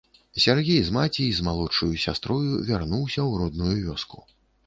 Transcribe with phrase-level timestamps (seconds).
[0.43, 4.27] Сяргей з маці і з малодшаю сястрою вярнуліся ў родную вёску.